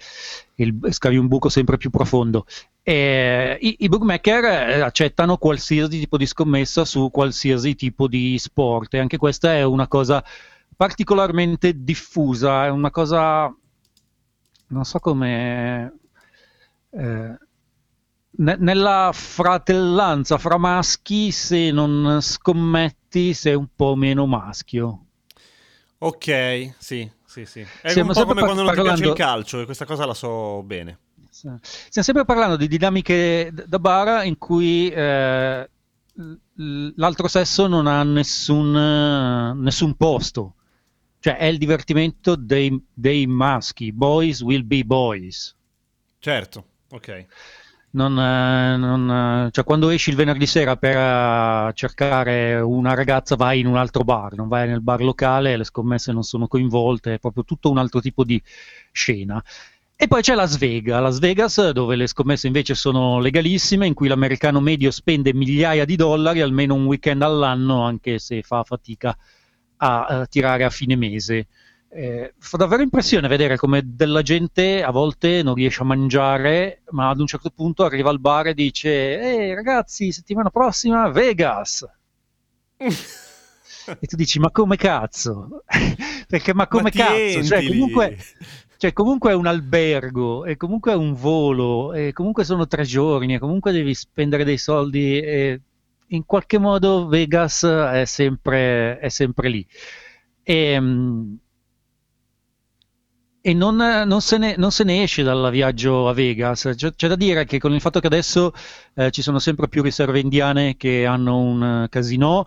e 0.55 0.73
e 0.83 0.91
scavi 0.91 1.15
un 1.17 1.27
buco 1.27 1.49
sempre 1.49 1.77
più 1.77 1.89
profondo. 1.89 2.45
E 2.83 3.57
i, 3.61 3.75
I 3.79 3.87
bookmaker 3.87 4.43
eh, 4.43 4.81
accettano 4.81 5.37
qualsiasi 5.37 5.99
tipo 5.99 6.17
di 6.17 6.25
scommessa 6.25 6.83
su 6.85 7.09
qualsiasi 7.11 7.75
tipo 7.75 8.07
di 8.07 8.37
sport 8.37 8.93
e 8.93 8.99
anche 8.99 9.17
questa 9.17 9.53
è 9.53 9.63
una 9.63 9.87
cosa 9.87 10.23
particolarmente 10.75 11.83
diffusa, 11.83 12.65
è 12.65 12.69
una 12.69 12.89
cosa, 12.89 13.55
non 14.67 14.83
so 14.83 14.99
come... 14.99 15.93
eh, 16.91 17.37
ne- 18.37 18.57
nella 18.59 19.11
fratellanza 19.13 20.37
fra 20.37 20.57
maschi, 20.57 21.31
se 21.31 21.71
non 21.71 22.19
scommetti, 22.21 23.33
sei 23.33 23.55
un 23.55 23.67
po' 23.75 23.95
meno 23.95 24.25
maschio. 24.25 25.05
Ok, 25.99 26.73
sì, 26.79 27.09
sì, 27.31 27.45
sì. 27.45 27.61
È 27.81 27.89
Stiamo 27.89 28.09
un 28.09 28.15
po' 28.15 28.25
come 28.25 28.41
quando 28.41 28.63
non 28.63 28.73
ti 28.73 28.81
piace 28.81 28.91
il 28.91 29.13
parlando- 29.13 29.13
calcio 29.13 29.61
e 29.61 29.65
questa 29.65 29.85
cosa 29.85 30.05
la 30.05 30.13
so 30.13 30.61
bene. 30.63 30.99
Stiamo 31.29 31.59
sempre 31.89 32.25
parlando 32.25 32.57
di 32.57 32.67
dinamiche 32.67 33.53
da 33.53 33.79
bar 33.79 34.25
in 34.25 34.37
cui 34.37 34.89
eh, 34.89 35.69
l'altro 36.95 37.27
sesso 37.29 37.67
non 37.67 37.87
ha 37.87 38.03
nessun, 38.03 38.71
nessun 39.61 39.95
posto. 39.95 40.55
Cioè 41.19 41.37
è 41.37 41.45
il 41.45 41.57
divertimento 41.57 42.35
dei, 42.35 42.83
dei 42.93 43.27
maschi. 43.27 43.93
Boys 43.93 44.41
will 44.41 44.65
be 44.65 44.83
boys. 44.83 45.55
Certo, 46.19 46.65
ok. 46.89 47.25
Non, 47.93 48.17
eh, 48.17 48.77
non, 48.77 49.47
eh, 49.47 49.51
cioè, 49.51 49.65
quando 49.65 49.89
esci 49.89 50.11
il 50.11 50.15
venerdì 50.15 50.45
sera 50.45 50.77
per 50.77 50.95
eh, 50.95 51.71
cercare 51.73 52.55
una 52.61 52.93
ragazza 52.93 53.35
vai 53.35 53.59
in 53.59 53.67
un 53.67 53.75
altro 53.75 54.03
bar, 54.05 54.33
non 54.35 54.47
vai 54.47 54.65
nel 54.67 54.81
bar 54.81 55.01
locale, 55.01 55.57
le 55.57 55.65
scommesse 55.65 56.13
non 56.13 56.23
sono 56.23 56.47
coinvolte, 56.47 57.15
è 57.15 57.19
proprio 57.19 57.43
tutto 57.43 57.69
un 57.69 57.77
altro 57.77 57.99
tipo 57.99 58.23
di 58.23 58.41
scena. 58.93 59.43
E 59.95 60.07
poi 60.07 60.21
c'è 60.21 60.35
Las 60.35 60.57
Vegas, 60.57 61.01
Las 61.01 61.19
Vegas 61.19 61.69
dove 61.71 61.95
le 61.97 62.07
scommesse 62.07 62.47
invece 62.47 62.75
sono 62.75 63.19
legalissime, 63.19 63.87
in 63.87 63.93
cui 63.93 64.07
l'americano 64.07 64.61
medio 64.61 64.89
spende 64.89 65.33
migliaia 65.33 65.83
di 65.85 65.97
dollari 65.97 66.39
almeno 66.41 66.75
un 66.75 66.85
weekend 66.85 67.21
all'anno, 67.21 67.83
anche 67.83 68.19
se 68.19 68.41
fa 68.41 68.63
fatica 68.63 69.15
a, 69.77 70.05
a 70.05 70.25
tirare 70.27 70.63
a 70.63 70.69
fine 70.69 70.95
mese. 70.95 71.47
Eh, 71.93 72.33
fa 72.37 72.55
davvero 72.55 72.81
impressione 72.81 73.27
vedere 73.27 73.57
come 73.57 73.81
della 73.83 74.21
gente 74.21 74.81
a 74.81 74.91
volte 74.91 75.43
non 75.43 75.55
riesce 75.55 75.81
a 75.81 75.85
mangiare, 75.85 76.83
ma 76.91 77.09
ad 77.09 77.19
un 77.19 77.27
certo 77.27 77.49
punto 77.49 77.83
arriva 77.83 78.09
al 78.09 78.21
bar 78.21 78.47
e 78.47 78.53
dice: 78.53 79.19
Ehi 79.19 79.53
ragazzi, 79.53 80.11
settimana 80.13 80.49
prossima 80.49 81.09
Vegas. 81.09 81.85
E 82.77 84.07
tu 84.07 84.15
dici: 84.15 84.39
Ma 84.39 84.51
come 84.51 84.77
cazzo? 84.77 85.63
Perché, 86.27 86.53
ma 86.53 86.67
come 86.67 86.83
Ma 86.83 86.89
cazzo? 86.91 87.43
Cioè, 87.43 87.67
comunque, 87.67 88.17
cioè, 88.77 88.93
comunque 88.93 89.31
è 89.31 89.35
un 89.35 89.47
albergo, 89.47 90.45
e 90.45 90.55
comunque 90.55 90.93
è 90.93 90.95
un 90.95 91.13
volo, 91.13 91.93
e 91.93 92.13
comunque 92.13 92.45
sono 92.45 92.67
tre 92.67 92.83
giorni, 92.83 93.33
e 93.33 93.39
comunque 93.39 93.73
devi 93.73 93.93
spendere 93.93 94.45
dei 94.45 94.57
soldi. 94.57 95.19
E 95.19 95.61
in 96.07 96.25
qualche 96.25 96.57
modo 96.57 97.07
Vegas 97.07 97.63
è 97.65 98.05
sempre, 98.05 98.97
è 98.99 99.09
sempre 99.09 99.49
lì. 99.49 99.67
E, 100.43 100.79
mm, 100.79 101.33
e 103.41 103.53
non, 103.55 103.75
non 103.75 104.21
se 104.21 104.37
ne, 104.37 104.55
non 104.55 104.71
se 104.71 104.83
ne 104.83 105.01
esce 105.01 105.23
dal 105.23 105.49
viaggio 105.51 106.07
a 106.07 106.13
Vegas. 106.13 106.69
C'è, 106.75 106.93
c'è 106.93 107.07
da 107.07 107.15
dire 107.15 107.45
che 107.45 107.57
con 107.57 107.73
il 107.73 107.81
fatto 107.81 107.99
che 107.99 108.07
adesso 108.07 108.53
eh, 108.93 109.09
ci 109.09 109.23
sono 109.23 109.39
sempre 109.39 109.67
più 109.67 109.81
riserve 109.81 110.19
indiane 110.19 110.77
che 110.77 111.05
hanno 111.07 111.39
un 111.39 111.63
eh, 111.63 111.89
casino, 111.89 112.45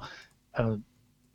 eh, 0.57 0.79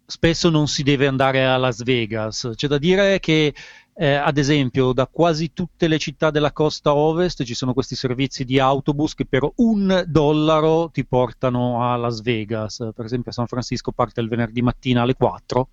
spesso 0.05 0.49
non 0.49 0.67
si 0.67 0.81
deve 0.83 1.07
andare 1.07 1.45
a 1.45 1.57
Las 1.57 1.83
Vegas. 1.83 2.51
C'è 2.55 2.67
da 2.67 2.77
dire 2.77 3.19
che, 3.19 3.53
eh, 3.95 4.13
ad 4.13 4.37
esempio, 4.37 4.93
da 4.93 5.07
quasi 5.07 5.51
tutte 5.51 5.89
le 5.89 5.97
città 5.99 6.31
della 6.31 6.53
costa 6.53 6.95
ovest 6.95 7.43
ci 7.43 7.53
sono 7.53 7.73
questi 7.73 7.95
servizi 7.95 8.45
di 8.45 8.59
autobus 8.59 9.13
che 9.13 9.25
per 9.25 9.49
un 9.57 10.05
dollaro 10.07 10.89
ti 10.89 11.05
portano 11.05 11.83
a 11.83 11.97
Las 11.97 12.21
Vegas. 12.21 12.77
Per 12.95 13.03
esempio, 13.03 13.33
San 13.33 13.47
Francisco 13.47 13.91
parte 13.91 14.21
il 14.21 14.29
venerdì 14.29 14.61
mattina 14.61 15.01
alle 15.01 15.15
4 15.15 15.69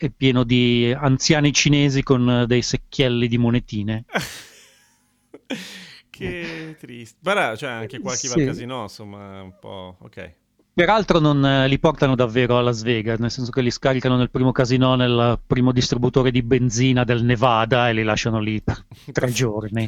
è 0.00 0.08
pieno 0.08 0.44
di 0.44 0.94
anziani 0.96 1.52
cinesi 1.52 2.02
con 2.02 2.28
eh, 2.30 2.46
dei 2.46 2.62
secchielli 2.62 3.28
di 3.28 3.36
monetine. 3.36 4.06
che 6.08 6.74
triste. 6.80 7.18
Però 7.22 7.54
c'è 7.54 7.68
anche 7.68 7.98
qua 7.98 8.14
chi 8.14 8.28
va 8.28 8.32
Sì. 8.32 8.40
al 8.40 8.46
casino, 8.46 8.82
insomma, 8.82 9.42
un 9.42 9.52
po'... 9.60 9.98
Ok. 10.00 10.34
Peraltro 10.72 11.18
non 11.18 11.44
eh, 11.44 11.68
li 11.68 11.78
portano 11.78 12.14
davvero 12.14 12.56
a 12.56 12.62
Las 12.62 12.82
Vegas, 12.82 13.18
nel 13.18 13.30
senso 13.30 13.50
che 13.50 13.60
li 13.60 13.70
scaricano 13.70 14.16
nel 14.16 14.30
primo 14.30 14.52
casino, 14.52 14.94
nel 14.94 15.38
primo 15.46 15.70
distributore 15.70 16.30
di 16.30 16.42
benzina 16.42 17.04
del 17.04 17.22
Nevada 17.22 17.90
e 17.90 17.92
li 17.92 18.02
lasciano 18.02 18.38
lì 18.38 18.62
per 18.62 18.82
tre 19.12 19.30
giorni 19.30 19.86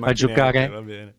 a 0.00 0.12
giocare, 0.12 1.14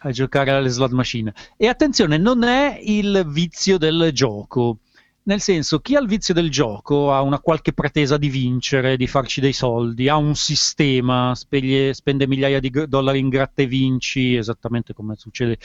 a 0.00 0.10
giocare 0.10 0.50
alle 0.50 0.68
slot 0.68 0.90
machine. 0.90 1.32
E 1.56 1.68
attenzione, 1.68 2.18
non 2.18 2.42
è 2.42 2.78
il 2.82 3.24
vizio 3.26 3.78
del 3.78 4.10
gioco. 4.12 4.80
Nel 5.26 5.40
senso, 5.40 5.80
chi 5.80 5.96
ha 5.96 6.00
il 6.00 6.06
vizio 6.06 6.32
del 6.32 6.50
gioco 6.50 7.12
ha 7.12 7.20
una 7.20 7.40
qualche 7.40 7.72
pretesa 7.72 8.16
di 8.16 8.28
vincere, 8.28 8.96
di 8.96 9.08
farci 9.08 9.40
dei 9.40 9.52
soldi, 9.52 10.08
ha 10.08 10.14
un 10.14 10.36
sistema, 10.36 11.34
speglie- 11.34 11.94
spende 11.94 12.28
migliaia 12.28 12.60
di 12.60 12.70
dollari 12.86 13.18
in 13.18 13.28
gratta 13.28 13.60
e 13.62 13.66
vinci, 13.66 14.36
esattamente 14.36 14.94
come 14.94 15.16
succede 15.16 15.58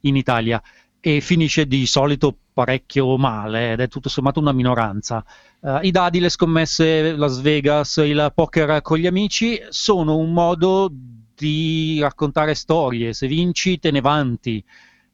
in 0.00 0.16
Italia, 0.16 0.62
e 0.98 1.20
finisce 1.20 1.66
di 1.66 1.84
solito 1.84 2.34
parecchio 2.54 3.18
male 3.18 3.72
ed 3.72 3.80
è 3.80 3.88
tutto 3.88 4.08
sommato 4.08 4.40
una 4.40 4.52
minoranza. 4.52 5.22
Eh, 5.60 5.80
I 5.82 5.90
dadi, 5.90 6.18
le 6.18 6.30
scommesse, 6.30 7.14
Las 7.14 7.38
Vegas, 7.42 7.96
il 7.96 8.32
poker 8.34 8.80
con 8.80 8.96
gli 8.96 9.06
amici 9.06 9.60
sono 9.68 10.16
un 10.16 10.32
modo 10.32 10.90
di 10.90 11.98
raccontare 12.00 12.54
storie. 12.54 13.12
Se 13.12 13.26
vinci, 13.26 13.78
te 13.78 13.90
ne 13.90 14.00
vanti. 14.00 14.64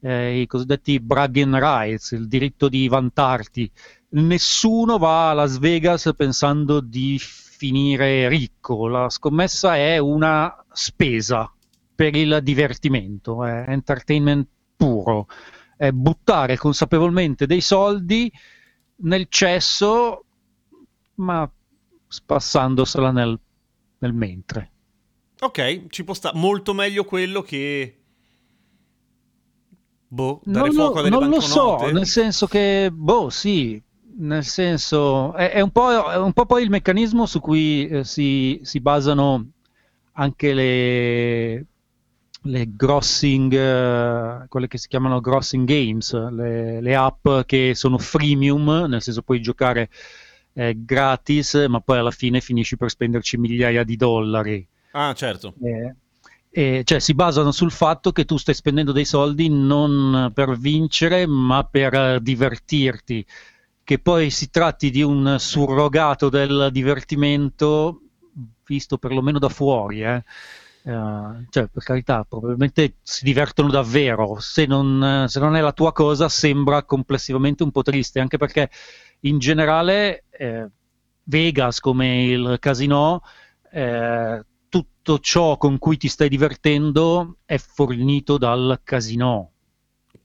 Eh, 0.01 0.41
I 0.41 0.47
cosiddetti 0.47 1.01
bragging 1.01 1.55
rights, 1.55 2.13
il 2.13 2.29
diritto 2.29 2.69
di 2.69 2.89
vantarti. 2.89 3.71
Nessuno 4.11 4.99
va 4.99 5.31
a 5.31 5.35
Las 5.35 5.59
Vegas 5.59 6.11
pensando 6.17 6.81
di 6.81 7.19
finire 7.19 8.29
ricco. 8.29 8.87
La 8.87 9.09
scommessa 9.09 9.77
è 9.77 9.99
una 9.99 10.65
spesa 10.73 11.53
per 11.95 12.15
il 12.15 12.41
divertimento, 12.43 13.45
è 13.45 13.65
entertainment 13.69 14.47
puro 14.77 15.27
è 15.77 15.93
buttare 15.93 16.57
consapevolmente 16.57 17.47
dei 17.47 17.61
soldi 17.61 18.31
nel 19.03 19.27
cesso, 19.29 20.25
ma 21.15 21.49
spassandosela 22.09 23.13
nel 23.13 23.39
nel 23.99 24.13
mentre. 24.13 24.71
Ok, 25.41 25.87
ci 25.89 26.05
può 26.05 26.15
stare 26.15 26.37
molto 26.37 26.75
meglio 26.75 27.05
quello 27.05 27.43
che... 27.43 27.98
Boh, 30.09 30.41
dare 30.45 30.67
Non 30.69 30.75
fuoco 30.75 30.97
lo, 30.97 31.03
delle 31.03 31.19
non 31.19 31.29
lo 31.29 31.41
so, 31.41 31.91
nel 31.91 32.07
senso 32.07 32.47
che, 32.47 32.91
boh, 32.91 33.29
sì, 33.29 33.81
nel 34.19 34.45
senso, 34.45 35.35
è, 35.35 35.51
è 35.51 35.61
un 35.61 35.71
po', 35.71 36.11
è 36.11 36.17
un 36.17 36.33
po' 36.33 36.47
poi 36.47 36.63
il 36.63 36.71
meccanismo 36.71 37.27
su 37.27 37.41
cui 37.41 37.87
eh, 37.87 38.05
si, 38.05 38.59
si 38.63 38.81
basano 38.81 39.51
anche 40.13 40.55
le, 40.55 41.67
le 42.43 42.67
grossing, 42.75 43.53
eh, 43.53 44.47
quelle 44.49 44.67
che 44.67 44.79
si 44.79 44.89
chiamano 44.89 45.21
grossing 45.21 45.67
games, 45.67 46.13
le, 46.31 46.81
le 46.81 46.95
app 46.97 47.29
che 47.45 47.75
sono 47.75 47.99
freemium, 47.99 48.87
nel 48.89 49.03
senso 49.03 49.23
puoi 49.23 49.41
giocare 49.41 49.91
eh, 50.55 50.75
gratis, 50.77 51.67
ma 51.69 51.81
poi 51.81 51.99
alla 51.99 52.11
fine 52.11 52.41
finisci 52.41 52.77
per 52.77 52.91
spenderci 52.91 53.37
migliaia 53.37 53.85
di 53.85 53.97
dollari. 53.97 54.67
Ah, 54.93 55.13
certo. 55.13 55.55
Eh, 55.63 55.95
e 56.51 56.83
cioè 56.85 56.99
si 56.99 57.15
basano 57.15 57.53
sul 57.53 57.71
fatto 57.71 58.13
che 58.13 58.25
tu 58.25 58.37
stai 58.37 58.55
spendendo 58.55 58.93
dei 58.93 59.05
soldi 59.05 59.49
non 59.49 60.31
per 60.35 60.59
vincere, 60.59 61.27
ma 61.27 61.65
per 61.65 61.95
eh, 61.95 62.19
divertirti. 62.23 63.25
Che 63.85 63.99
poi 63.99 64.31
si 64.31 64.51
tratti 64.51 64.91
di 64.91 65.03
un 65.03 65.37
surrogato 65.39 66.29
del 66.29 66.69
divertimento, 66.73 68.01
visto 68.67 68.99
perlomeno 68.99 69.39
da 69.39 69.49
fuori, 69.49 70.03
eh. 70.03 70.23
Eh, 70.83 71.47
cioè, 71.51 71.69
per 71.69 71.83
carità, 71.83 72.25
probabilmente 72.25 72.97
si 73.03 73.25
divertono 73.25 73.69
davvero. 73.71 74.39
Se 74.41 74.67
non, 74.67 75.27
se 75.29 75.41
non 75.41 75.57
è 75.57 75.61
la 75.61 75.73
tua 75.73 75.93
cosa, 75.93 76.29
sembra 76.29 76.83
complessivamente 76.85 77.63
un 77.63 77.71
po' 77.71 77.83
triste, 77.83 78.21
anche 78.21 78.39
perché 78.39 78.71
in 79.21 79.39
generale 79.39 80.25
eh, 80.31 80.67
Vegas, 81.25 81.81
come 81.81 82.25
il 82.25 82.57
casino, 82.59 83.23
eh, 83.71 84.43
tutto 85.09 85.21
ciò 85.21 85.57
con 85.57 85.79
cui 85.79 85.97
ti 85.97 86.09
stai 86.09 86.29
divertendo 86.29 87.39
è 87.47 87.57
fornito 87.57 88.37
dal 88.37 88.81
casino. 88.85 89.53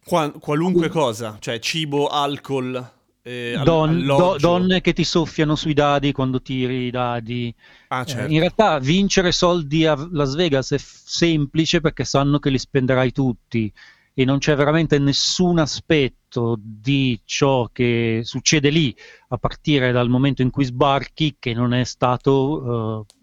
Qua- 0.04 0.32
qualunque 0.32 0.90
cosa, 0.90 1.38
cioè 1.40 1.60
cibo, 1.60 2.08
alcol, 2.10 2.92
eh, 3.22 3.58
Don- 3.64 4.06
do- 4.06 4.36
donne 4.38 4.82
che 4.82 4.92
ti 4.92 5.06
soffiano 5.06 5.56
sui 5.56 5.74
dadi 5.74 6.12
quando 6.12 6.42
tiri 6.42 6.88
i 6.88 6.92
dadi. 6.92 7.54
Ah, 7.88 8.02
Eh, 8.02 8.06
certo. 8.06 8.34
in 8.34 8.40
realtà 8.40 8.80
vincere 8.80 9.32
soldi 9.32 9.86
a 9.86 9.96
Las 10.12 10.36
Vegas 10.36 10.72
è 10.72 10.78
f- 10.78 11.02
semplice 11.06 11.80
perché 11.80 12.04
sanno 12.04 12.40
che 12.40 12.50
li 12.50 12.60
spenderai 12.60 13.14
tutti 13.14 13.72
e 14.14 14.26
non 14.26 14.40
c'è 14.40 14.54
veramente 14.56 15.00
nessun 15.00 15.60
aspetto 15.60 16.58
di 16.60 17.20
ciò 17.24 17.70
che 17.72 18.22
succede 18.26 18.70
lì 18.70 18.94
a 19.30 19.38
partire 19.38 19.94
dal 19.94 20.10
momento 20.10 20.42
in 20.42 20.50
cui 20.50 20.66
sbarchi 20.66 21.38
che 21.40 21.54
non 21.54 21.74
è 21.74 21.86
stato 21.86 23.06
eh, 23.08 23.14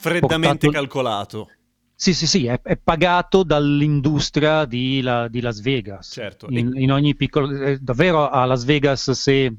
Freddamente 0.00 0.66
portato- 0.66 0.70
calcolato. 0.70 1.50
Sì, 1.94 2.14
sì, 2.14 2.26
sì, 2.26 2.46
è, 2.46 2.58
è 2.62 2.78
pagato 2.78 3.42
dall'industria 3.42 4.64
di, 4.64 5.02
la- 5.02 5.28
di 5.28 5.40
Las 5.42 5.60
Vegas. 5.60 6.08
Certo. 6.12 6.46
In, 6.48 6.72
in 6.74 6.90
ogni 6.90 7.14
piccolo... 7.14 7.50
eh, 7.50 7.76
davvero 7.78 8.28
a 8.30 8.46
Las 8.46 8.64
Vegas 8.64 9.10
se, 9.10 9.52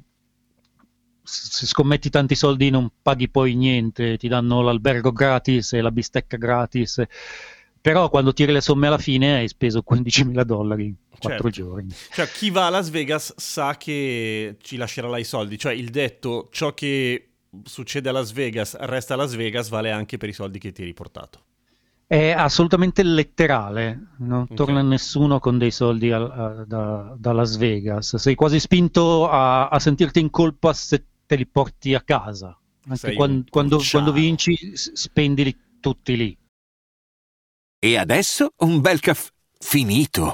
se 1.24 1.66
scommetti 1.68 2.10
tanti 2.10 2.34
soldi 2.36 2.70
non 2.72 2.90
paghi 3.02 3.30
poi 3.30 3.54
niente, 3.56 4.18
ti 4.18 4.28
danno 4.28 4.62
l'albergo 4.62 5.12
gratis 5.12 5.74
e 5.74 5.82
la 5.82 5.92
bistecca 5.92 6.38
gratis, 6.38 7.04
però 7.80 8.10
quando 8.10 8.34
tiri 8.34 8.52
le 8.52 8.62
somme 8.62 8.88
alla 8.88 8.98
fine 8.98 9.36
hai 9.36 9.48
speso 9.48 9.84
15.000 9.88 10.42
dollari 10.42 10.86
in 10.86 10.96
quattro 11.20 11.50
Certo. 11.52 11.70
giorni. 11.70 11.94
Cioè, 12.12 12.28
chi 12.32 12.50
va 12.50 12.66
a 12.66 12.70
Las 12.70 12.90
Vegas 12.90 13.34
sa 13.38 13.78
che 13.78 14.58
ci 14.62 14.78
lascerà 14.78 15.08
là 15.08 15.20
i 15.20 15.24
soldi. 15.24 15.60
Cioè, 15.60 15.74
il 15.74 15.90
detto 15.92 16.50
ciò 16.52 16.74
che 16.74 17.28
succede 17.64 18.10
a 18.10 18.12
Las 18.12 18.32
Vegas 18.32 18.76
resta 18.80 19.14
a 19.14 19.18
Las 19.18 19.36
Vegas 19.36 19.70
vale 19.70 19.92
anche 19.92 20.18
per 20.18 20.30
i 20.30 20.34
soldi 20.34 20.60
che 20.60 20.72
ti 20.72 20.82
hai 20.82 20.88
riportato. 20.88 21.44
È 22.06 22.32
assolutamente 22.32 23.04
letterale, 23.04 24.16
non 24.18 24.42
Ok. 24.42 24.54
torna 24.54 24.82
nessuno 24.82 25.40
con 25.40 25.58
dei 25.58 25.72
soldi 25.72 26.12
al- 26.12 26.30
a- 26.32 26.66
da, 26.66 27.16
da 27.18 27.32
Las 27.32 27.56
Vegas. 27.56 28.18
Sei 28.18 28.36
quasi 28.36 28.60
spinto 28.60 29.30
a, 29.30 29.70
a 29.70 29.80
sentirti 29.80 30.20
in 30.20 30.30
colpa 30.30 30.74
se 30.74 31.06
te 31.26 31.36
li 31.36 31.46
porti 31.48 31.94
a 31.94 32.02
casa. 32.02 32.58
Anche 32.90 33.14
quando, 33.14 33.44
porciaro. 33.50 34.04
quando 34.04 34.12
vinci, 34.12 34.76
spendili 34.76 35.58
tutti 35.80 36.18
lì. 36.18 36.38
E 37.80 37.98
adesso 37.98 38.52
un 38.58 38.82
bel 38.82 39.00
caffè 39.00 39.30
finito. 39.58 40.34